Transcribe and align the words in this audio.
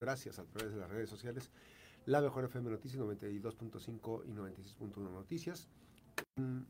gracias 0.00 0.38
a 0.38 0.44
través 0.44 0.72
de 0.72 0.80
las 0.80 0.90
redes 0.90 1.10
sociales. 1.10 1.50
La 2.06 2.20
Mejor 2.20 2.44
FM 2.44 2.70
Noticias 2.70 3.00
92.5 3.02 4.24
y 4.26 4.32
96.1 4.32 4.96
Noticias. 5.12 5.68
En 6.36 6.66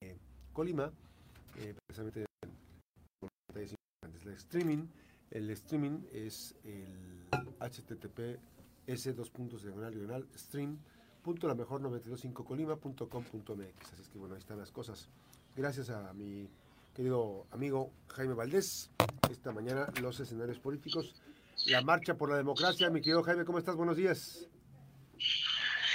eh, 0.00 0.18
Colima, 0.52 0.92
eh, 1.56 1.74
precisamente 1.86 2.26
el 4.24 4.32
streaming. 4.34 4.86
El 5.30 5.50
streaming 5.50 6.04
es 6.12 6.54
el 6.64 7.26
http 7.58 8.38
s 8.86 9.12
2 9.12 9.32
diagonal 9.62 9.94
diagonal 9.94 10.28
stream 10.36 10.78
punto 11.22 11.48
la 11.48 11.54
mejor 11.54 11.80
925 11.80 12.44
colima.com.mx. 12.44 13.92
Así 13.92 14.02
es 14.02 14.08
que 14.08 14.18
bueno, 14.18 14.34
ahí 14.34 14.40
están 14.40 14.58
las 14.58 14.70
cosas. 14.70 15.08
Gracias 15.56 15.88
a 15.88 16.12
mi 16.12 16.48
querido 16.92 17.46
amigo 17.50 17.92
Jaime 18.08 18.34
Valdés. 18.34 18.90
Esta 19.30 19.52
mañana 19.52 19.90
los 20.02 20.20
escenarios 20.20 20.58
políticos. 20.58 21.14
La 21.66 21.80
marcha 21.80 22.14
por 22.14 22.30
la 22.30 22.36
democracia. 22.36 22.90
Mi 22.90 23.00
querido 23.00 23.22
Jaime, 23.22 23.44
¿cómo 23.44 23.58
estás? 23.58 23.74
Buenos 23.74 23.96
días. 23.96 24.46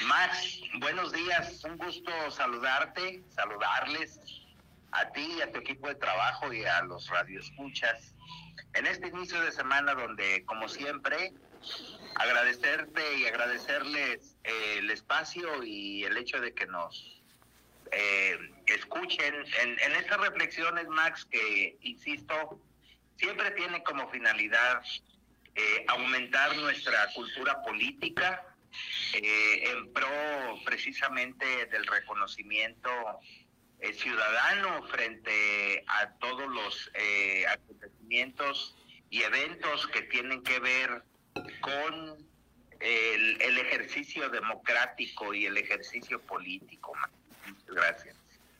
Max, 0.07 0.61
buenos 0.79 1.11
días. 1.11 1.63
Un 1.63 1.77
gusto 1.77 2.11
saludarte, 2.31 3.23
saludarles 3.29 4.19
a 4.91 5.11
ti, 5.11 5.39
a 5.41 5.51
tu 5.51 5.59
equipo 5.59 5.87
de 5.87 5.95
trabajo 5.95 6.51
y 6.51 6.65
a 6.65 6.81
los 6.83 7.07
radioescuchas. 7.09 8.15
En 8.73 8.87
este 8.87 9.09
inicio 9.09 9.39
de 9.41 9.51
semana 9.51 9.93
donde, 9.93 10.43
como 10.45 10.67
siempre, 10.67 11.33
agradecerte 12.15 13.19
y 13.19 13.27
agradecerles 13.27 14.37
eh, 14.43 14.77
el 14.79 14.89
espacio 14.89 15.63
y 15.63 16.03
el 16.03 16.17
hecho 16.17 16.41
de 16.41 16.51
que 16.53 16.65
nos 16.65 17.21
eh, 17.91 18.39
escuchen 18.65 19.35
en, 19.61 19.79
en 19.79 19.91
estas 19.97 20.19
reflexiones, 20.19 20.87
Max, 20.87 21.25
que, 21.29 21.77
insisto, 21.81 22.59
siempre 23.17 23.51
tiene 23.51 23.83
como 23.83 24.09
finalidad 24.09 24.81
eh, 25.59 25.85
aumentar 25.87 26.55
nuestra 26.57 27.11
cultura 27.13 27.61
política 27.63 28.43
eh, 29.13 29.71
en 29.71 29.91
pro 29.91 30.07
precisamente 30.65 31.65
del 31.67 31.85
reconocimiento 31.85 32.89
ciudadano 33.93 34.85
frente 34.87 35.83
a 35.87 36.11
todos 36.19 36.47
los 36.49 36.91
acontecimientos 37.49 38.75
y 39.09 39.21
eventos 39.21 39.87
que 39.87 40.01
tienen 40.01 40.43
que 40.43 40.59
ver 40.59 41.03
con 41.61 42.17
el, 42.81 43.41
el 43.41 43.57
ejercicio 43.57 44.29
democrático 44.29 45.33
y 45.33 45.45
el 45.45 45.57
ejercicio 45.57 46.21
político. 46.21 46.91
Gracias. 47.67 48.15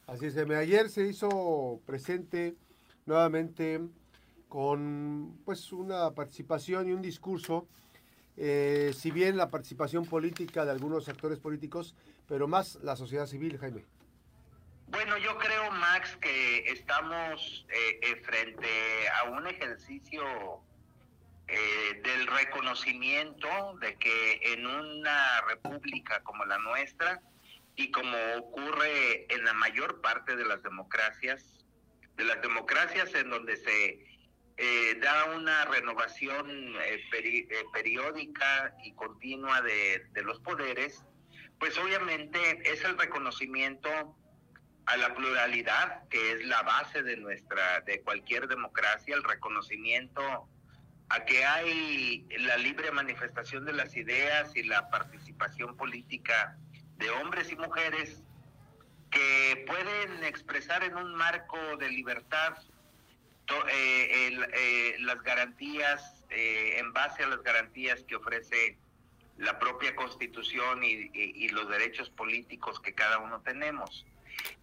Así 0.08 0.26
es, 0.26 0.38
ayer 0.38 0.90
se 0.90 1.06
hizo 1.06 1.82
presente 1.86 2.56
nuevamente 3.06 3.80
con 4.50 5.40
pues 5.46 5.72
una 5.72 6.12
participación 6.12 6.90
y 6.90 6.92
un 6.92 7.02
discurso, 7.02 7.68
eh, 8.36 8.92
si 8.98 9.12
bien 9.12 9.38
la 9.38 9.50
participación 9.50 10.06
política 10.06 10.66
de 10.66 10.72
algunos 10.72 11.08
actores 11.08 11.40
políticos, 11.40 11.96
pero 12.28 12.48
más 12.48 12.76
la 12.82 12.96
sociedad 12.96 13.28
civil, 13.28 13.58
Jaime. 13.60 13.86
Bueno, 14.88 15.18
yo 15.20 15.38
creo, 15.38 15.72
Max, 15.72 16.18
que 16.20 16.72
estamos 16.72 17.66
eh, 17.70 18.00
eh, 18.02 18.16
frente 18.24 18.68
a 19.22 19.30
un 19.30 19.48
ejercicio 19.48 20.24
del 22.04 22.28
reconocimiento 22.28 23.48
de 23.82 23.96
que 23.96 24.40
en 24.54 24.68
una 24.68 25.42
república 25.48 26.22
como 26.22 26.46
la 26.46 26.60
nuestra, 26.60 27.24
y 27.76 27.90
como 27.90 28.16
ocurre 28.38 29.26
en 29.34 29.44
la 29.46 29.54
mayor 29.54 30.00
parte 30.00 30.36
de 30.36 30.46
las 30.46 30.62
democracias, 30.62 31.66
de 32.18 32.26
las 32.26 32.40
democracias 32.44 33.16
en 33.16 33.32
donde 33.32 33.56
se 33.56 34.09
eh, 34.62 35.00
da 35.02 35.24
una 35.38 35.64
renovación 35.64 36.76
eh, 36.82 37.02
eh, 37.14 37.48
periódica 37.72 38.76
y 38.84 38.92
continua 38.92 39.62
de, 39.62 40.06
de, 40.12 40.22
los 40.22 40.42
poderes, 40.42 41.02
pues 41.60 41.78
obviamente 41.78 42.60
es 42.70 42.84
el 42.84 42.98
reconocimiento 42.98 43.90
a 44.86 44.98
la 44.98 45.16
pluralidad, 45.16 46.10
que 46.10 46.34
es 46.34 46.44
la 46.46 46.62
base 46.64 47.04
de 47.04 47.16
nuestra, 47.16 47.80
de 47.86 48.02
cualquier 48.02 48.50
democracia, 48.50 49.16
el 49.16 49.24
reconocimiento 49.24 50.50
a 51.08 51.24
que 51.24 51.46
hay 51.46 52.28
la 52.40 52.58
libre 52.58 52.92
manifestación 52.92 53.64
de 53.64 53.72
las 53.72 53.96
ideas 53.96 54.54
y 54.58 54.64
la 54.64 54.90
participación 54.90 55.78
política 55.78 56.58
de 56.98 57.10
hombres 57.12 57.50
y 57.50 57.56
mujeres 57.56 58.24
que 59.10 59.64
pueden 59.66 60.22
expresar 60.26 60.84
en 60.84 60.98
un 60.98 61.16
marco 61.16 61.58
de 61.78 61.90
libertad 61.92 62.58
eh, 63.72 64.32
eh, 64.54 64.96
las 65.00 65.22
garantías, 65.24 66.26
eh, 66.30 66.78
en 66.78 66.94
base 66.94 67.24
a 67.24 67.28
las 67.28 67.42
garantías 67.42 68.04
que 68.04 68.16
ofrece 68.16 68.78
la 69.38 69.58
propia 69.58 69.96
constitución 69.96 70.84
y, 70.84 71.48
los 71.50 71.70
derechos 71.70 72.10
políticos 72.10 72.80
que 72.80 72.94
cada 72.94 73.20
uno 73.20 73.42
tenemos. 73.42 74.06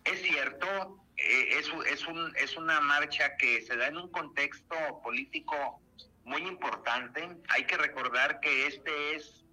Es 0.04 0.22
cierto, 0.22 1.02
es, 1.16 1.70
es, 1.91 2.06
un, 2.06 2.32
es 2.36 2.56
una 2.56 2.80
marcha 2.80 3.36
que 3.36 3.62
se 3.62 3.76
da 3.76 3.88
en 3.88 3.97
un 3.97 4.10
contexto 4.10 4.76
político 5.03 5.80
muy 6.24 6.42
importante. 6.42 7.28
Hay 7.48 7.64
que 7.64 7.76
recordar 7.76 8.41
que 8.41 8.66
este 8.66 9.16
es 9.16 9.47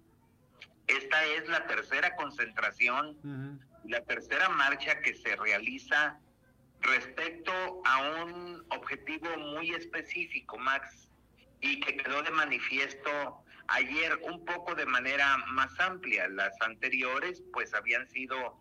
esta 0.86 1.24
es 1.24 1.48
la 1.48 1.66
tercera 1.66 2.14
concentración, 2.14 3.60
la 3.84 4.02
tercera 4.02 4.50
marcha 4.50 5.00
que 5.00 5.14
se 5.14 5.34
realiza 5.36 6.18
respecto 6.84 7.52
a 7.84 8.24
un 8.24 8.64
objetivo 8.70 9.36
muy 9.38 9.70
específico, 9.70 10.58
Max, 10.58 11.08
y 11.60 11.80
que 11.80 11.96
quedó 11.96 12.22
de 12.22 12.30
manifiesto 12.30 13.44
ayer 13.68 14.18
un 14.22 14.44
poco 14.44 14.74
de 14.74 14.86
manera 14.86 15.38
más 15.48 15.78
amplia. 15.80 16.28
Las 16.28 16.52
anteriores 16.60 17.42
pues 17.52 17.72
habían 17.74 18.08
sido 18.10 18.58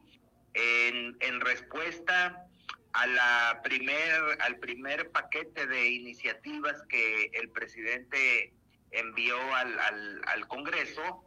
en, 0.54 1.42
respuesta 1.42 2.48
a 2.94 3.08
la 3.08 3.62
primer, 3.64 4.38
al 4.40 4.58
primer 4.60 5.12
paquete 5.12 5.68
de 5.68 5.90
iniciativas 5.90 6.82
que 6.88 7.32
el 7.34 7.50
presidente 7.50 8.54
envió 8.92 9.36
al, 9.56 9.78
al 10.26 10.48
Congreso 10.48 11.26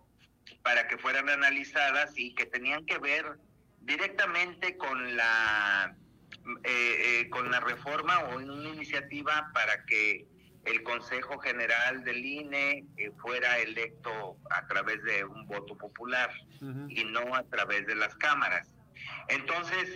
para 0.62 0.88
que 0.88 0.96
fueran 0.96 1.28
analizadas 1.28 2.12
y 2.16 2.34
que 2.34 2.46
tenían 2.46 2.86
que 2.86 2.98
ver 2.98 3.38
directamente 3.80 4.76
con 4.76 5.16
la 5.16 5.96
eh, 6.64 7.20
eh, 7.20 7.30
con 7.30 7.50
la 7.50 7.60
reforma 7.60 8.20
o 8.30 8.40
en 8.40 8.50
una 8.50 8.68
iniciativa 8.68 9.50
para 9.52 9.84
que 9.84 10.26
el 10.64 10.82
Consejo 10.82 11.38
General 11.38 12.02
del 12.04 12.24
INE 12.24 12.84
eh, 12.96 13.10
fuera 13.20 13.58
electo 13.58 14.36
a 14.50 14.66
través 14.66 15.02
de 15.04 15.24
un 15.24 15.46
voto 15.46 15.76
popular 15.76 16.30
y 16.88 17.04
no 17.04 17.34
a 17.34 17.44
través 17.44 17.86
de 17.86 17.94
las 17.94 18.14
cámaras. 18.16 18.72
Entonces, 19.28 19.88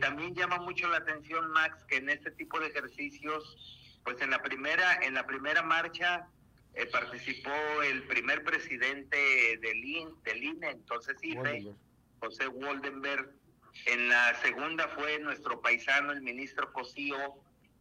también 0.00 0.34
llama 0.34 0.58
mucho 0.58 0.88
la 0.88 0.98
atención, 0.98 1.50
Max, 1.52 1.84
que 1.88 1.96
en 1.96 2.10
este 2.10 2.30
tipo 2.32 2.58
de 2.60 2.66
ejercicios, 2.66 4.00
pues 4.04 4.20
en 4.20 4.30
la 4.30 4.42
primera, 4.42 5.00
en 5.02 5.14
la 5.14 5.24
primera 5.26 5.62
marcha 5.62 6.28
eh, 6.76 6.86
participó 6.86 7.52
el 7.88 8.02
primer 8.04 8.42
presidente 8.42 9.16
del, 9.60 9.84
INE, 9.84 10.70
entonces 10.70 11.16
IFE, 11.22 11.72
José 12.18 12.48
Woldenberg. 12.48 13.30
En 13.86 14.08
la 14.08 14.34
segunda 14.40 14.88
fue 14.88 15.18
nuestro 15.18 15.60
paisano, 15.60 16.12
el 16.12 16.22
ministro 16.22 16.72
Cosío, 16.72 17.16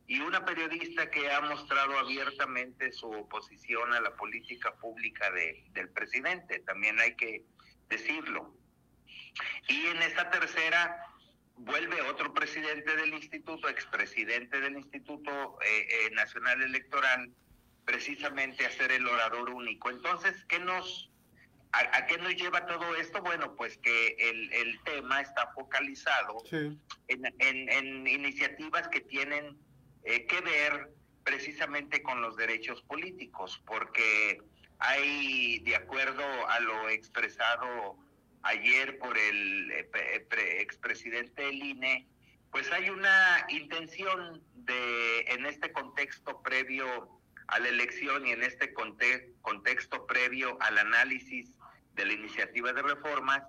y 0.08 0.20
una 0.20 0.44
periodista 0.46 1.10
que 1.10 1.32
ha 1.32 1.42
mostrado 1.42 1.98
abiertamente 1.98 2.92
su 2.92 3.10
oposición 3.10 3.94
a 3.94 4.02
la 4.02 4.16
política 4.16 4.74
pública 4.76 5.32
de, 5.32 5.64
del 5.72 5.90
presidente, 5.90 6.60
también 6.60 7.00
hay 7.00 7.16
que 7.16 7.44
decirlo. 7.90 8.54
Y 9.68 9.86
en 9.88 10.02
esta 10.02 10.30
tercera 10.30 11.14
vuelve 11.58 12.02
otro 12.02 12.34
presidente 12.34 12.96
del 12.96 13.14
instituto, 13.14 13.70
expresidente 13.70 14.60
del 14.60 14.76
Instituto 14.76 15.58
eh, 15.62 15.88
eh, 15.90 16.12
Nacional 16.12 16.62
Electoral, 16.62 17.32
precisamente 17.86 18.66
a 18.66 18.72
ser 18.72 18.92
el 18.92 19.08
orador 19.08 19.50
único. 19.50 19.90
Entonces, 19.90 20.46
¿qué 20.46 20.60
nos, 20.60 21.10
a, 21.74 22.06
qué 22.06 22.18
nos 22.18 22.36
lleva 22.36 22.66
todo 22.68 22.96
esto? 22.96 23.22
Bueno, 23.22 23.56
pues 23.56 23.78
que 23.78 24.16
el, 24.20 24.54
el 24.54 24.80
tema 24.84 25.22
está 25.22 25.52
focalizado 25.54 26.44
en, 27.08 27.26
en, 27.40 28.08
iniciativas 28.08 28.88
que 28.90 29.02
tienen 29.02 29.58
eh, 30.04 30.26
que 30.28 30.40
ver 30.42 30.92
precisamente 31.24 32.04
con 32.04 32.22
los 32.22 32.36
derechos 32.36 32.84
políticos, 32.84 33.62
porque 33.66 34.42
hay, 34.78 35.60
de 35.60 35.76
acuerdo 35.76 36.24
a 36.48 36.60
lo 36.60 36.90
expresado 36.90 37.98
ayer 38.44 39.00
por 39.00 39.18
el 39.18 39.72
eh, 39.72 40.22
expresidente 40.60 41.42
del 41.42 41.56
INE, 41.56 42.08
pues 42.52 42.72
hay 42.72 42.92
una 42.92 43.48
intención 43.50 44.44
de, 44.54 45.22
en 45.22 45.48
este 45.48 45.72
contexto 45.72 46.40
previo 46.44 47.20
a 47.48 47.60
la 47.60 47.70
elección 47.70 48.28
y 48.28 48.32
en 48.32 48.44
este 48.44 48.74
contexto 48.74 50.06
previo 50.06 50.58
al 50.62 50.78
análisis 50.78 51.52
de 51.94 52.06
la 52.06 52.14
iniciativa 52.14 52.74
de 52.74 52.82
reformas, 52.82 53.44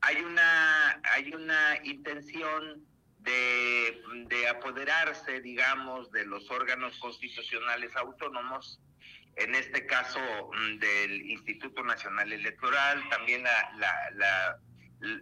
hay 0.00 0.16
una, 0.16 1.00
hay 1.12 1.32
una 1.32 1.80
intención 1.84 2.84
de, 3.20 4.00
de 4.28 4.48
apoderarse, 4.48 5.40
digamos, 5.40 6.10
de 6.12 6.24
los 6.26 6.48
órganos 6.50 6.96
constitucionales 6.98 7.94
autónomos 7.96 8.80
en 9.36 9.54
este 9.54 9.86
caso 9.86 10.18
mm, 10.18 10.78
del 10.78 11.30
Instituto 11.30 11.82
Nacional 11.84 12.32
Electoral, 12.32 13.02
también 13.10 13.42
la, 13.42 14.10
la, 14.14 14.58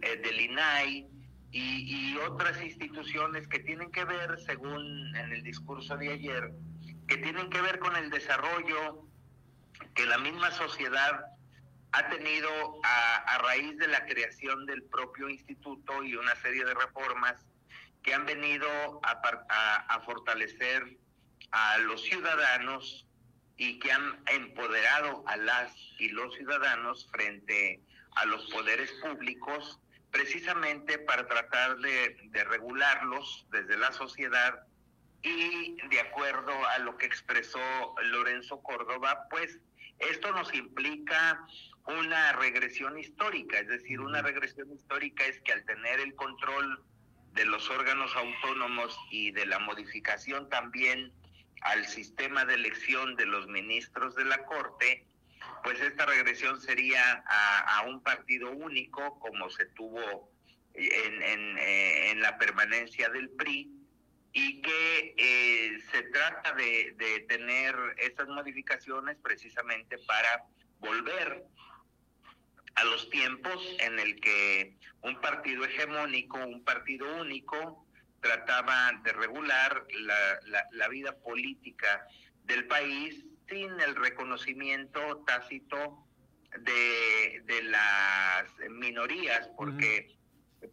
eh, 0.01 0.17
del 0.17 0.39
INAI 0.39 1.07
y, 1.51 2.11
y, 2.11 2.17
otras 2.17 2.61
instituciones 2.61 3.47
que 3.47 3.59
tienen 3.59 3.91
que 3.91 4.05
ver, 4.05 4.39
según 4.45 5.15
en 5.15 5.31
el 5.33 5.43
discurso 5.43 5.97
de 5.97 6.13
ayer, 6.13 6.51
que 7.07 7.17
tienen 7.17 7.49
que 7.49 7.61
ver 7.61 7.79
con 7.79 7.95
el 7.95 8.09
desarrollo 8.09 9.05
que 9.93 10.05
la 10.05 10.17
misma 10.17 10.51
sociedad 10.51 11.25
ha 11.95 12.09
tenido 12.09 12.49
a, 12.83 13.15
a 13.15 13.37
raíz 13.37 13.77
de 13.77 13.87
la 13.87 14.05
creación 14.05 14.65
del 14.65 14.83
propio 14.83 15.29
instituto 15.29 16.03
y 16.03 16.15
una 16.15 16.35
serie 16.41 16.65
de 16.65 16.73
reformas 16.73 17.35
que 18.03 18.13
han 18.13 18.25
venido 18.25 18.67
a, 19.01 19.21
a, 19.87 20.01
fortalecer 20.01 20.97
a 21.51 21.77
los 21.79 22.03
ciudadanos 22.03 23.07
y 23.55 23.79
que 23.79 23.93
han 23.93 24.21
empoderado 24.27 25.23
a 25.25 25.37
las 25.37 25.73
y 25.97 26.09
los 26.09 26.35
ciudadanos 26.35 27.07
frente 27.11 27.81
a 28.17 28.25
los 28.25 28.45
poderes 28.51 28.91
públicos 29.01 29.79
precisamente 30.11 30.99
para 30.99 31.25
tratar 31.27 31.77
de, 31.77 32.17
de, 32.25 32.43
regularlos 32.43 33.47
desde 33.51 33.77
la 33.77 33.93
sociedad 33.93 34.67
y 35.23 35.77
de 35.87 35.99
acuerdo 36.01 36.53
a 36.67 36.79
lo 36.79 36.97
que 36.97 37.05
expresó 37.05 37.59
Lorenzo 38.03 38.61
Córdoba, 38.61 39.27
pues 39.29 39.59
esto 39.99 40.31
nos 40.31 40.53
implica 40.53 41.45
una 41.87 42.33
regresión 42.33 42.97
histórica, 42.97 43.59
es 43.59 43.67
decir, 43.67 43.99
una 43.99 44.21
regresión 44.21 44.71
histórica 44.71 45.25
es 45.25 45.39
que 45.41 45.53
al 45.53 45.65
tener 45.65 45.99
el 45.99 46.15
control 46.15 46.83
de 47.33 47.45
los 47.45 47.69
órganos 47.69 48.15
autónomos 48.15 48.97
y 49.11 49.31
de 49.31 49.45
la 49.45 49.59
modificación 49.59 50.49
también 50.49 51.11
al 51.61 51.85
sistema 51.85 52.45
de 52.45 52.55
elección 52.55 53.15
de 53.15 53.25
los 53.25 53.47
ministros 53.47 54.15
de 54.15 54.25
la 54.25 54.43
Corte, 54.45 55.05
pues 55.63 55.79
esta 55.81 56.05
regresión 56.05 56.59
sería 56.61 57.23
a, 57.27 57.83
un 57.87 58.01
partido 58.01 58.51
único 58.51 59.19
como 59.19 59.49
se 59.49 59.65
tuvo 59.67 60.31
en, 60.73 61.23
en, 61.23 61.57
eh, 61.57 62.11
en 62.11 62.21
la 62.21 62.37
permanencia 62.37 63.09
del 63.09 63.29
PRI 63.31 63.71
y 64.33 64.61
que 64.61 65.04
se 65.95 66.03
trata 66.03 66.51
de, 66.53 66.93
de 66.97 67.21
tener 67.21 67.73
estas 67.97 68.27
modificaciones 68.27 69.17
precisamente 69.21 69.97
para 69.99 70.43
volver 70.79 71.45
a 72.75 72.83
los 72.83 73.09
tiempos 73.09 73.65
en 73.79 73.99
el 73.99 74.19
que 74.19 74.75
un 75.01 75.21
partido 75.21 75.63
hegemónico, 75.63 76.37
un 76.37 76.65
partido 76.65 77.21
único, 77.21 77.87
trataba 78.19 78.91
de 79.03 79.13
regular 79.13 79.85
la, 79.99 80.67
la, 80.71 80.87
vida 80.89 81.15
política 81.19 82.05
del 82.43 82.67
país 82.67 83.23
sin 83.47 83.79
el 83.79 83.95
reconocimiento 83.95 85.23
tácito 85.25 86.05
de, 86.59 87.41
de 87.45 87.63
las 87.63 88.45
minorías, 88.69 89.47
porque 89.55 90.13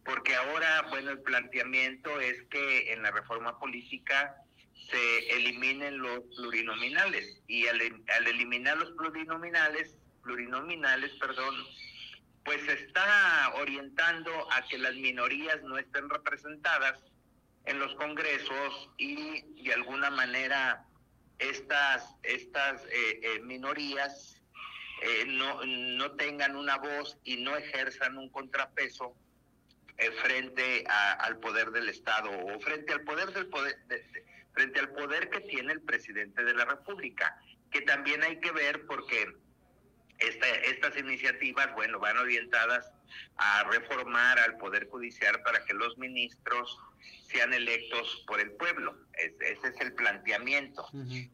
porque 0.05 0.35
ahora, 0.35 0.87
bueno, 0.89 1.11
el 1.11 1.21
planteamiento 1.21 2.19
es 2.19 2.41
que 2.49 2.91
en 2.91 3.03
la 3.03 3.11
reforma 3.11 3.59
política 3.59 4.43
se 4.89 5.35
eliminen 5.35 5.99
los 5.99 6.21
plurinominales. 6.35 7.41
Y 7.47 7.67
al, 7.67 7.81
eliminar 8.27 8.77
los 8.77 8.91
plurinominales, 8.91 9.95
plurinominales, 10.23 11.11
perdón, 11.19 11.55
pues 12.45 12.61
se 12.65 12.73
está 12.73 13.53
orientando 13.55 14.51
a 14.51 14.65
que 14.67 14.77
las 14.77 14.95
minorías 14.95 15.61
no 15.63 15.77
estén 15.77 16.09
representadas 16.09 16.99
en 17.65 17.79
los 17.79 17.95
congresos 17.95 18.89
y 18.97 19.41
de 19.63 19.73
alguna 19.73 20.09
manera 20.09 20.85
estas 21.39 22.15
estas 22.23 22.83
eh, 22.85 23.19
eh, 23.23 23.39
minorías 23.43 24.41
eh, 25.01 25.25
no, 25.27 25.63
no 25.63 26.11
tengan 26.11 26.57
una 26.57 26.77
voz 26.77 27.17
y 27.23 27.37
no 27.37 27.55
ejerzan 27.55 28.17
un 28.17 28.29
contrapeso 28.29 29.15
eh, 29.97 30.11
frente 30.23 30.83
al 30.87 31.37
poder 31.37 31.69
del 31.69 31.87
Estado 31.87 32.31
o 32.31 32.59
frente 32.59 32.93
al 32.93 33.01
poder 33.01 33.31
del 33.31 33.45
poder 33.47 33.77
frente 34.53 34.79
al 34.79 34.89
poder 34.89 35.29
que 35.29 35.41
tiene 35.41 35.73
el 35.73 35.81
presidente 35.81 36.43
de 36.43 36.53
la 36.53 36.65
República, 36.65 37.39
que 37.71 37.81
también 37.81 38.23
hay 38.23 38.39
que 38.39 38.51
ver 38.51 38.85
porque 38.85 39.33
esta, 40.19 40.47
estas 40.47 40.97
iniciativas, 40.97 41.73
bueno, 41.73 41.99
van 41.99 42.17
orientadas 42.17 42.91
a 43.37 43.63
reformar 43.65 44.39
al 44.39 44.57
Poder 44.57 44.87
Judicial 44.87 45.41
para 45.43 45.63
que 45.65 45.73
los 45.73 45.97
ministros 45.97 46.77
sean 47.27 47.53
electos 47.53 48.23
por 48.27 48.39
el 48.39 48.51
pueblo. 48.51 48.95
ese 49.13 49.67
es 49.67 49.81
el 49.81 49.93
planteamiento. 49.93 50.87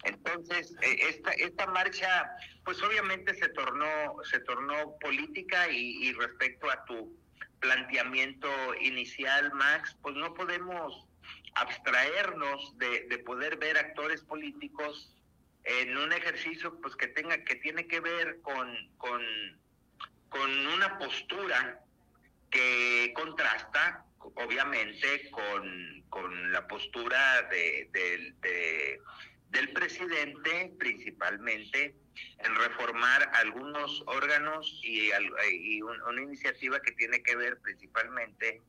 Entonces, 0.04 0.74
eh, 0.82 0.98
esta, 1.10 1.32
esta 1.32 1.68
marcha, 1.68 2.32
pues 2.64 2.82
obviamente 2.82 3.34
se 3.36 3.50
tornó, 3.50 4.16
se 4.24 4.40
tornó 4.40 4.98
política 5.00 5.70
y, 5.70 6.08
y 6.08 6.14
respecto 6.14 6.70
a 6.72 6.86
tu 6.86 7.18
planteamiento 7.60 8.50
inicial, 8.80 9.52
Max, 9.54 9.98
pues 10.02 10.16
no 10.16 10.34
podemos 10.34 11.09
abstraernos 11.56 12.78
de, 12.78 13.08
de, 13.10 13.18
poder 13.20 13.58
ver 13.58 13.78
actores 13.78 14.22
políticos 14.22 15.14
en 15.64 15.98
un 15.98 16.12
ejercicio 16.14 16.80
pues 16.82 16.96
que 16.96 17.08
tenga 17.08 17.44
que 17.44 17.56
tiene 17.56 17.88
que 17.88 18.00
ver 18.00 18.42
con, 18.42 18.76
con, 18.98 19.22
con 20.30 20.68
una 20.68 20.98
postura 20.98 21.82
que 22.50 23.14
contrasta 23.16 24.06
obviamente 24.20 25.30
con, 25.32 26.04
con 26.10 26.52
la 26.52 26.68
postura 26.68 27.44
de, 27.44 27.90
de, 27.92 29.00
del 29.50 29.70
presidente 29.74 30.74
principalmente 30.78 31.96
en 32.40 32.56
reformar 32.56 33.30
algunos 33.36 34.04
órganos 34.08 34.80
y, 34.84 35.10
y 35.52 35.82
una 35.82 36.22
iniciativa 36.22 36.82
que 36.82 36.92
tiene 36.94 37.22
que 37.24 37.36
ver 37.36 37.60
principalmente 37.60 38.62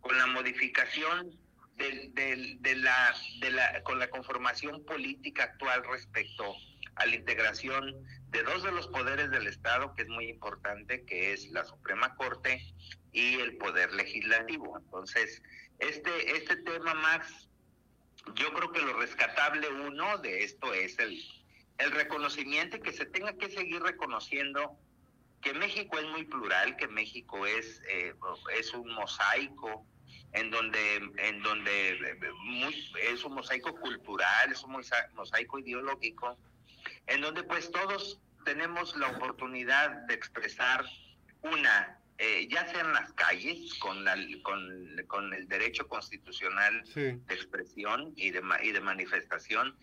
con 0.00 0.16
la 0.16 0.26
modificación 0.26 1.38
del, 1.80 2.14
del, 2.14 2.62
de 2.62 2.76
la, 2.76 3.14
de 3.40 3.50
la, 3.50 3.82
con 3.82 3.98
la 3.98 4.08
conformación 4.10 4.84
política 4.84 5.44
actual 5.44 5.82
respecto 5.90 6.54
a 6.96 7.06
la 7.06 7.16
integración 7.16 7.96
de 8.28 8.42
dos 8.42 8.62
de 8.62 8.72
los 8.72 8.86
poderes 8.88 9.30
del 9.30 9.46
Estado, 9.46 9.94
que 9.94 10.02
es 10.02 10.08
muy 10.08 10.28
importante, 10.28 11.04
que 11.04 11.32
es 11.32 11.48
la 11.50 11.64
Suprema 11.64 12.14
Corte 12.14 12.62
y 13.12 13.40
el 13.40 13.56
Poder 13.56 13.92
Legislativo. 13.94 14.76
Entonces, 14.78 15.42
este, 15.78 16.36
este 16.36 16.56
tema, 16.56 16.94
Max, 16.94 17.48
yo 18.34 18.52
creo 18.52 18.70
que 18.70 18.82
lo 18.82 18.92
rescatable 18.98 19.66
uno 19.68 20.18
de 20.18 20.44
esto 20.44 20.74
es 20.74 20.98
el, 20.98 21.18
el 21.78 21.90
reconocimiento 21.92 22.78
que 22.80 22.92
se 22.92 23.06
tenga 23.06 23.32
que 23.32 23.50
seguir 23.50 23.82
reconociendo 23.82 24.78
que 25.40 25.54
México 25.54 25.98
es 25.98 26.06
muy 26.08 26.24
plural, 26.26 26.76
que 26.76 26.86
México 26.86 27.46
es, 27.46 27.80
eh, 27.88 28.14
es 28.58 28.74
un 28.74 28.92
mosaico, 28.92 29.86
en 30.32 30.50
donde, 30.50 30.96
en 31.18 31.42
donde 31.42 32.18
es 33.10 33.24
un 33.24 33.34
mosaico 33.34 33.74
cultural, 33.74 34.52
es 34.52 34.62
un 34.62 34.82
mosaico 35.14 35.58
ideológico, 35.58 36.38
en 37.06 37.20
donde 37.20 37.42
pues 37.42 37.70
todos 37.70 38.20
tenemos 38.44 38.96
la 38.96 39.08
oportunidad 39.08 39.90
de 40.06 40.14
expresar 40.14 40.84
una, 41.42 41.98
eh, 42.18 42.48
ya 42.48 42.66
sea 42.68 42.80
en 42.80 42.92
las 42.92 43.12
calles, 43.14 43.74
con, 43.78 44.04
la, 44.04 44.16
con, 44.42 44.96
con 45.08 45.32
el 45.34 45.48
derecho 45.48 45.88
constitucional 45.88 46.84
de 46.94 47.18
expresión 47.28 48.12
y 48.16 48.30
de, 48.30 48.42
y 48.62 48.72
de 48.72 48.80
manifestación, 48.80 49.76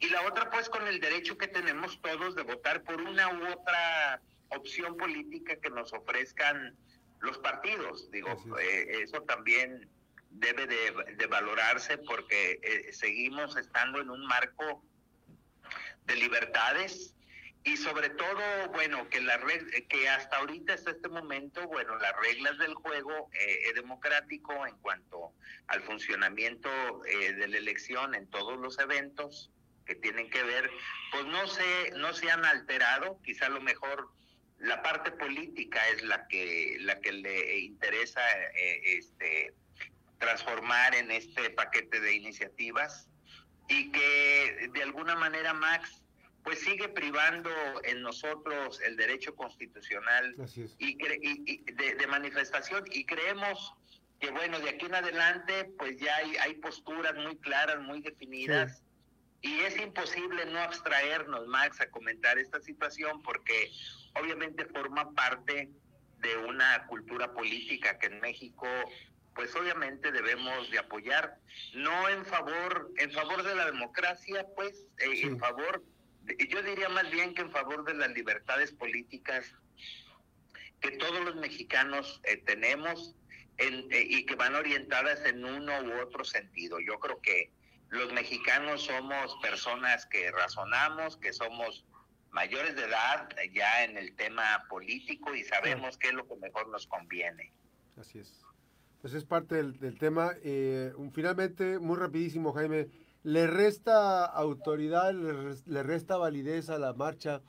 y 0.00 0.08
la 0.08 0.22
otra 0.22 0.50
pues 0.50 0.68
con 0.68 0.86
el 0.88 1.00
derecho 1.00 1.38
que 1.38 1.46
tenemos 1.46 2.00
todos 2.00 2.34
de 2.34 2.42
votar 2.42 2.82
por 2.82 3.00
una 3.00 3.28
u 3.32 3.52
otra 3.52 4.20
opción 4.48 4.96
política 4.96 5.56
que 5.56 5.70
nos 5.70 5.92
ofrezcan 5.92 6.76
los 7.22 7.38
partidos. 7.38 8.10
Digo, 8.10 8.30
eh, 8.60 9.02
eso 9.02 9.22
también 9.22 9.88
debe 10.30 10.66
de, 10.66 11.26
valorarse 11.26 11.98
porque 11.98 12.58
eh, 12.62 12.92
seguimos 12.92 13.56
estando 13.56 14.00
en 14.00 14.10
un 14.10 14.26
marco 14.26 14.82
de 16.04 16.16
libertades 16.16 17.14
y 17.64 17.76
sobre 17.76 18.10
todo, 18.10 18.68
bueno, 18.72 19.08
que 19.08 19.20
la 19.20 19.40
que 19.88 20.08
hasta 20.08 20.38
ahorita 20.38 20.74
hasta 20.74 20.90
este 20.90 21.08
momento, 21.08 21.66
bueno, 21.68 21.96
las 21.96 22.14
reglas 22.16 22.58
del 22.58 22.74
juego 22.74 23.30
eh, 23.34 23.72
democrático 23.74 24.66
en 24.66 24.76
cuanto 24.78 25.32
al 25.68 25.80
funcionamiento 25.82 26.68
de 27.04 27.46
la 27.46 27.56
elección 27.56 28.16
en 28.16 28.26
todos 28.28 28.58
los 28.58 28.80
eventos 28.80 29.52
que 29.86 29.94
tienen 29.94 30.28
que 30.28 30.42
ver, 30.42 30.68
pues 31.12 31.24
no 31.26 31.46
se, 31.46 31.92
no 31.96 32.12
se 32.14 32.30
han 32.30 32.44
alterado, 32.44 33.20
quizá 33.22 33.46
a 33.46 33.50
lo 33.50 33.60
mejor 33.60 34.10
la 34.62 34.80
parte 34.82 35.10
política 35.10 35.80
es 35.88 36.02
la 36.04 36.26
que, 36.28 36.76
la 36.80 37.00
que 37.00 37.12
le 37.12 37.58
interesa 37.58 38.20
eh, 38.54 38.80
este, 38.98 39.54
transformar 40.18 40.94
en 40.94 41.10
este 41.10 41.50
paquete 41.50 42.00
de 42.00 42.14
iniciativas 42.14 43.08
y 43.68 43.90
que 43.90 44.70
de 44.72 44.82
alguna 44.82 45.16
manera 45.16 45.52
Max 45.52 46.02
pues 46.44 46.60
sigue 46.60 46.88
privando 46.88 47.50
en 47.84 48.02
nosotros 48.02 48.80
el 48.82 48.96
derecho 48.96 49.34
constitucional 49.34 50.34
y, 50.78 50.96
de, 50.96 52.06
manifestación. 52.08 52.84
Y 52.90 53.04
creemos 53.04 53.74
que 54.20 54.30
bueno 54.30 54.58
de 54.60 54.70
aquí 54.70 54.86
en 54.86 54.94
adelante 54.94 55.72
pues 55.78 55.98
ya 55.98 56.16
hay, 56.16 56.36
hay 56.36 56.54
posturas 56.54 57.14
muy 57.16 57.36
claras 57.38 57.80
muy 57.80 58.00
definidas 58.00 58.82
Y 59.42 59.60
es 59.60 59.76
imposible 59.76 60.46
no 60.46 60.60
abstraernos, 60.60 61.46
Max, 61.48 61.80
a 61.80 61.90
comentar 61.90 62.38
esta 62.38 62.60
situación 62.60 63.22
porque 63.22 63.70
obviamente 64.14 64.64
forma 64.66 65.12
parte 65.12 65.68
de 66.18 66.36
una 66.36 66.86
cultura 66.86 67.32
política 67.32 67.98
que 67.98 68.06
en 68.06 68.20
México 68.20 68.68
pues 69.34 69.54
obviamente 69.56 70.12
debemos 70.12 70.70
de 70.70 70.78
apoyar, 70.78 71.38
no 71.74 72.08
en 72.08 72.24
favor, 72.24 72.92
en 72.98 73.10
favor 73.12 73.42
de 73.42 73.54
la 73.54 73.66
democracia, 73.66 74.46
pues 74.54 74.86
eh, 74.98 75.22
en 75.22 75.38
favor, 75.38 75.82
yo 76.50 76.62
diría 76.62 76.88
más 76.90 77.10
bien 77.10 77.34
que 77.34 77.42
en 77.42 77.50
favor 77.50 77.84
de 77.84 77.94
las 77.94 78.10
libertades 78.10 78.72
políticas 78.72 79.54
que 80.80 80.90
todos 80.92 81.24
los 81.24 81.36
mexicanos 81.36 82.20
eh, 82.24 82.36
tenemos 82.44 83.14
eh, 83.58 84.06
y 84.08 84.26
que 84.26 84.34
van 84.34 84.54
orientadas 84.54 85.24
en 85.24 85.44
uno 85.44 85.80
u 85.80 86.00
otro 86.00 86.24
sentido. 86.24 86.78
Yo 86.80 86.98
creo 86.98 87.20
que 87.20 87.50
los 87.92 88.10
mexicanos 88.14 88.84
somos 88.84 89.36
personas 89.42 90.06
que 90.06 90.30
razonamos, 90.30 91.18
que 91.18 91.30
somos 91.32 91.84
mayores 92.30 92.74
de 92.74 92.84
edad 92.84 93.28
ya 93.52 93.84
en 93.84 93.98
el 93.98 94.16
tema 94.16 94.64
político 94.70 95.34
y 95.34 95.44
sabemos 95.44 95.98
qué 95.98 96.08
es 96.08 96.14
lo 96.14 96.26
que 96.26 96.36
mejor 96.36 96.68
nos 96.70 96.86
conviene. 96.86 97.52
Así 97.98 98.18
es. 98.18 98.46
Pues 99.02 99.12
es 99.12 99.24
parte 99.26 99.56
del, 99.56 99.98
tema. 99.98 100.32
Eh, 100.42 100.94
finalmente, 101.12 101.78
muy 101.78 101.98
rapidísimo, 101.98 102.54
Jaime, 102.54 102.88
¿le 103.24 103.46
resta 103.46 104.24
autoridad, 104.24 105.12
le, 105.12 105.82
resta 105.82 106.16
validez 106.16 106.70
a 106.70 106.78
la 106.78 106.94
marcha 106.94 107.42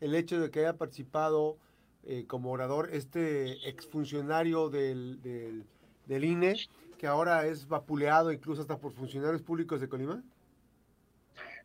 el 0.00 0.14
hecho 0.14 0.38
de 0.38 0.52
que 0.52 0.60
haya 0.60 0.76
participado 0.76 1.56
eh, 2.04 2.26
como 2.28 2.52
orador 2.52 2.90
este 2.92 3.68
exfuncionario 3.68 4.70
del, 4.70 5.20
del, 5.20 5.64
del 6.06 6.24
INE, 6.24 6.54
que 7.00 7.06
ahora 7.06 7.46
es 7.46 7.66
vapuleado 7.66 8.30
incluso 8.30 8.60
hasta 8.60 8.76
por 8.76 8.92
funcionarios 8.92 9.40
públicos 9.40 9.80
de 9.80 9.88
Colima? 9.88 10.22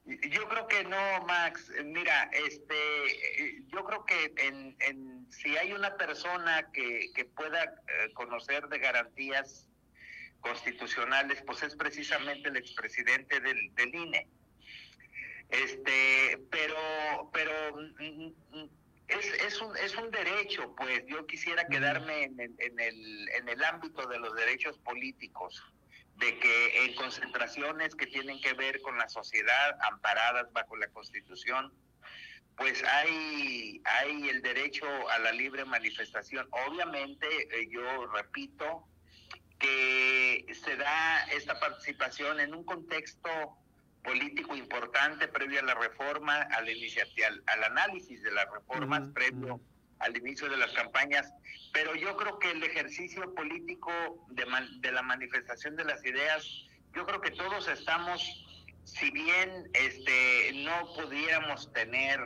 Yo 0.05 0.47
creo 0.47 0.65
que 0.65 0.85
no, 0.85 1.25
Max. 1.27 1.69
Mira, 1.83 2.29
este, 2.31 3.65
yo 3.67 3.83
creo 3.83 4.05
que 4.05 4.33
en, 4.37 5.27
si 5.29 5.57
hay 5.57 5.73
una 5.73 5.97
persona 5.97 6.71
que, 6.71 7.11
pueda 7.35 7.65
eh, 7.65 8.13
conocer 8.13 8.69
de 8.69 8.79
garantías 8.79 9.67
constitucionales, 10.39 11.41
pues 11.45 11.63
es 11.63 11.75
precisamente 11.75 12.47
el 12.47 12.55
expresidente 12.55 13.41
del, 13.41 13.75
del 13.75 13.93
INE. 13.93 14.29
Este, 15.49 16.39
pero, 16.49 17.29
pero 17.33 17.51
mm, 17.75 18.57
mm, 18.57 18.69
es, 19.07 19.25
es, 19.43 19.61
un, 19.61 19.75
es 19.77 19.95
un 19.95 20.11
derecho, 20.11 20.75
pues 20.75 21.03
yo 21.07 21.25
quisiera 21.25 21.67
quedarme 21.67 22.23
en 22.23 22.39
en 22.39 22.79
el, 22.79 23.29
en 23.29 23.49
el 23.49 23.63
ámbito 23.63 24.07
de 24.07 24.19
los 24.19 24.35
derechos 24.35 24.77
políticos 24.79 25.63
de 26.17 26.39
que 26.39 26.85
en 26.85 26.95
concentraciones 26.95 27.95
que 27.95 28.07
tienen 28.07 28.39
que 28.39 28.53
ver 28.53 28.81
con 28.81 28.97
la 28.97 29.09
sociedad 29.09 29.77
amparadas 29.91 30.51
bajo 30.53 30.77
la 30.77 30.87
Constitución, 30.87 31.73
pues 32.55 32.81
hay, 32.83 33.81
hay 33.83 34.29
el 34.29 34.41
derecho 34.41 34.85
a 35.09 35.19
la 35.19 35.31
libre 35.33 35.65
manifestación. 35.65 36.47
Obviamente, 36.51 37.27
eh, 37.51 37.67
yo 37.69 38.07
repito, 38.07 38.87
que 39.59 40.45
se 40.53 40.75
da 40.77 41.23
esta 41.33 41.59
participación 41.59 42.39
en 42.39 42.53
un 42.53 42.63
contexto 42.63 43.57
político 44.05 44.55
importante 44.55 45.27
previo 45.27 45.59
a 45.59 45.63
la 45.63 45.75
reforma, 45.75 46.41
al, 46.41 47.43
al 47.47 47.63
análisis 47.63 48.21
de 48.23 48.31
las 48.31 48.45
reformas 48.51 49.09
previo 49.13 49.59
al 49.99 50.17
inicio 50.17 50.49
de 50.49 50.57
las 50.57 50.71
campañas, 50.71 51.31
pero 51.73 51.95
yo 51.95 52.15
creo 52.17 52.39
que 52.39 52.51
el 52.51 52.63
ejercicio 52.63 53.33
político 53.33 53.91
de, 54.29 54.45
de 54.79 54.91
la 54.91 55.01
manifestación 55.01 55.75
de 55.75 55.85
las 55.85 56.03
ideas, 56.05 56.45
yo 56.93 57.05
creo 57.05 57.21
que 57.21 57.31
todos 57.31 57.67
estamos, 57.67 58.21
si 58.83 59.09
bien 59.11 59.69
este 59.73 60.51
no 60.63 60.93
pudiéramos 60.95 61.71
tener 61.73 62.19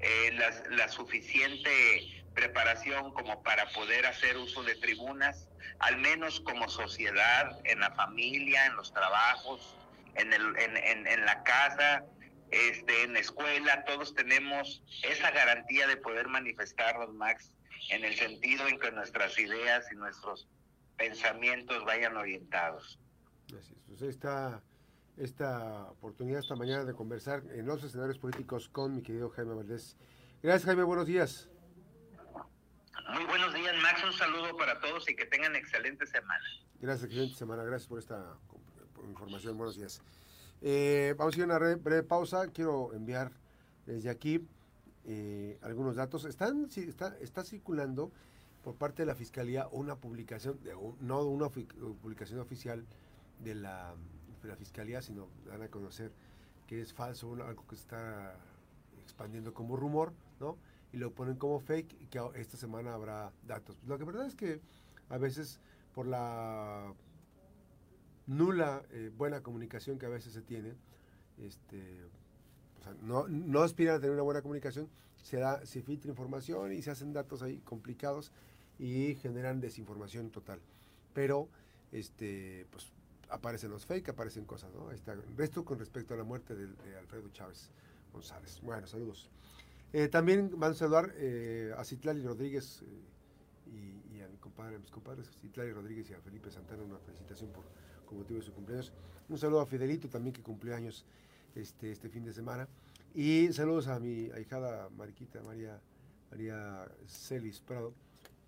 eh, 0.00 0.32
la, 0.32 0.76
la 0.76 0.88
suficiente 0.88 2.24
preparación 2.34 3.12
como 3.12 3.42
para 3.42 3.68
poder 3.70 4.06
hacer 4.06 4.36
uso 4.36 4.62
de 4.62 4.76
tribunas, 4.76 5.48
al 5.80 5.98
menos 5.98 6.40
como 6.40 6.68
sociedad, 6.68 7.58
en 7.64 7.80
la 7.80 7.90
familia, 7.92 8.66
en 8.66 8.76
los 8.76 8.92
trabajos, 8.92 9.76
en, 10.14 10.32
el, 10.32 10.42
en, 10.58 10.76
en, 10.76 11.06
en 11.06 11.24
la 11.24 11.42
casa, 11.42 12.04
este, 12.50 13.04
en 13.04 13.12
la 13.12 13.20
escuela, 13.20 13.84
todos 13.84 14.14
tenemos 14.14 14.82
esa 15.02 15.30
garantía 15.30 15.86
de 15.86 15.96
poder 15.96 16.28
manifestarnos, 16.28 17.12
Max, 17.14 17.52
en 17.90 18.04
el 18.04 18.14
sentido 18.14 18.66
en 18.66 18.78
que 18.78 18.90
nuestras 18.90 19.38
ideas 19.38 19.86
y 19.92 19.96
nuestros 19.96 20.48
pensamientos 20.96 21.84
vayan 21.84 22.16
orientados. 22.16 22.98
Así 23.46 23.72
es. 23.72 23.80
Pues 23.88 24.02
esta, 24.02 24.62
esta 25.16 25.90
oportunidad 25.90 26.40
esta 26.40 26.56
mañana 26.56 26.84
de 26.84 26.94
conversar 26.94 27.42
en 27.52 27.66
los 27.66 27.82
escenarios 27.82 28.18
políticos 28.18 28.68
con 28.68 28.94
mi 28.94 29.02
querido 29.02 29.30
Jaime 29.30 29.54
Valdés. 29.54 29.96
Gracias, 30.42 30.66
Jaime. 30.66 30.82
Buenos 30.82 31.06
días. 31.06 31.48
Muy 33.12 33.24
buenos 33.24 33.52
días, 33.54 33.74
Max. 33.82 34.04
Un 34.04 34.12
saludo 34.12 34.56
para 34.56 34.80
todos 34.80 35.08
y 35.08 35.16
que 35.16 35.26
tengan 35.26 35.56
excelente 35.56 36.06
semana. 36.06 36.44
Gracias, 36.80 37.06
excelente 37.06 37.36
semana. 37.36 37.64
Gracias 37.64 37.88
por 37.88 37.98
esta 37.98 38.36
información. 39.08 39.56
Buenos 39.56 39.76
días. 39.76 40.00
Eh, 40.62 41.14
vamos 41.16 41.34
a 41.34 41.38
ir 41.38 41.42
a 41.44 41.46
una 41.46 41.58
breve 41.58 42.02
pausa. 42.02 42.46
Quiero 42.48 42.92
enviar 42.92 43.32
desde 43.86 44.10
aquí 44.10 44.46
eh, 45.06 45.58
algunos 45.62 45.96
datos. 45.96 46.24
Están, 46.24 46.68
está, 46.76 47.16
está 47.20 47.44
circulando 47.44 48.10
por 48.62 48.74
parte 48.74 49.02
de 49.02 49.06
la 49.06 49.14
Fiscalía 49.14 49.68
una 49.72 49.96
publicación, 49.96 50.58
no 51.00 51.22
una 51.24 51.48
publicación 51.48 52.40
oficial 52.40 52.84
de 53.42 53.54
la, 53.54 53.94
de 54.42 54.48
la 54.48 54.56
Fiscalía, 54.56 55.00
sino 55.00 55.28
dan 55.46 55.62
a 55.62 55.68
conocer 55.68 56.12
que 56.66 56.80
es 56.80 56.92
falso, 56.92 57.34
algo 57.42 57.66
que 57.66 57.74
está 57.74 58.34
expandiendo 59.02 59.52
como 59.52 59.76
rumor, 59.76 60.12
¿no? 60.38 60.56
Y 60.92 60.98
lo 60.98 61.12
ponen 61.12 61.36
como 61.36 61.58
fake 61.60 61.96
y 62.00 62.06
que 62.06 62.20
esta 62.34 62.56
semana 62.56 62.94
habrá 62.94 63.32
datos. 63.46 63.76
Lo 63.86 63.98
que 63.98 64.04
verdad 64.04 64.26
es 64.26 64.34
que 64.34 64.60
a 65.08 65.18
veces 65.18 65.58
por 65.94 66.06
la 66.06 66.92
nula 68.26 68.82
eh, 68.90 69.10
buena 69.16 69.42
comunicación 69.42 69.98
que 69.98 70.06
a 70.06 70.10
veces 70.10 70.32
se 70.32 70.42
tiene, 70.42 70.74
este, 71.38 72.08
no, 73.02 73.28
no 73.28 73.62
aspiran 73.62 73.96
a 73.96 74.00
tener 74.00 74.12
una 74.12 74.22
buena 74.22 74.42
comunicación, 74.42 74.88
se, 75.22 75.38
da, 75.38 75.64
se 75.66 75.82
filtra 75.82 76.10
información 76.10 76.72
y 76.72 76.82
se 76.82 76.90
hacen 76.90 77.12
datos 77.12 77.42
ahí 77.42 77.58
complicados 77.58 78.32
y 78.78 79.14
generan 79.16 79.60
desinformación 79.60 80.30
total. 80.30 80.60
Pero 81.12 81.48
este, 81.92 82.66
pues, 82.70 82.92
aparecen 83.28 83.70
los 83.70 83.86
fake, 83.86 84.10
aparecen 84.10 84.44
cosas, 84.44 84.72
¿no? 84.72 84.90
está, 84.90 85.16
esto 85.38 85.64
con 85.64 85.78
respecto 85.78 86.14
a 86.14 86.16
la 86.16 86.24
muerte 86.24 86.54
de, 86.54 86.96
Alfredo 86.98 87.28
Chávez 87.30 87.70
González. 88.12 88.60
Bueno, 88.62 88.86
saludos. 88.86 89.30
Eh, 89.92 90.08
también 90.08 90.58
van 90.58 90.72
a 90.72 90.74
saludar 90.74 91.12
eh, 91.16 91.72
a 91.76 91.84
Citlali 91.84 92.22
Rodríguez 92.22 92.82
y, 93.66 94.16
y, 94.16 94.20
a 94.22 94.28
mi 94.28 94.36
compadre, 94.38 94.76
a 94.76 94.78
mis 94.78 94.90
compadres, 94.90 95.28
Citlali 95.40 95.72
Rodríguez 95.72 96.10
y 96.10 96.14
a 96.14 96.20
Felipe 96.20 96.50
Santana, 96.50 96.82
una 96.82 96.98
felicitación 96.98 97.50
por 97.50 97.64
con 98.10 98.18
motivo 98.18 98.40
de 98.40 98.44
su 98.44 98.52
cumpleaños. 98.52 98.92
Un 99.28 99.38
saludo 99.38 99.60
a 99.60 99.66
Fidelito 99.66 100.08
también 100.08 100.34
que 100.34 100.42
cumplió 100.42 100.74
años 100.74 101.04
este, 101.54 101.92
este 101.92 102.08
fin 102.08 102.24
de 102.24 102.32
semana. 102.32 102.68
Y 103.14 103.52
saludos 103.52 103.86
a 103.86 103.98
mi 104.00 104.30
ahijada 104.32 104.88
Mariquita, 104.90 105.40
María, 105.42 105.80
María 106.30 106.86
Celis 107.06 107.60
Prado, 107.60 107.94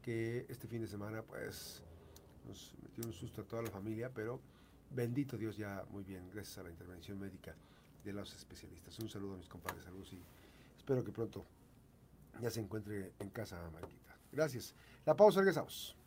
que 0.02 0.46
este 0.48 0.66
fin 0.66 0.82
de 0.82 0.88
semana 0.88 1.22
pues 1.22 1.80
nos 2.46 2.74
metió 2.82 3.06
un 3.06 3.12
susto 3.12 3.42
a 3.42 3.44
toda 3.44 3.62
la 3.62 3.70
familia, 3.70 4.10
pero 4.12 4.40
bendito 4.90 5.38
Dios 5.38 5.56
ya 5.56 5.84
muy 5.90 6.02
bien, 6.02 6.28
gracias 6.32 6.58
a 6.58 6.64
la 6.64 6.70
intervención 6.70 7.18
médica 7.18 7.54
de 8.04 8.12
los 8.12 8.34
especialistas. 8.34 8.98
Un 8.98 9.08
saludo 9.08 9.34
a 9.34 9.36
mis 9.36 9.48
compadres, 9.48 9.84
saludos 9.84 10.12
y 10.12 10.20
espero 10.76 11.04
que 11.04 11.12
pronto 11.12 11.44
ya 12.40 12.50
se 12.50 12.60
encuentre 12.60 13.12
en 13.20 13.30
casa 13.30 13.70
Mariquita. 13.72 14.16
Gracias. 14.32 14.74
La 15.06 15.14
pausa, 15.14 15.40
regresamos. 15.40 16.01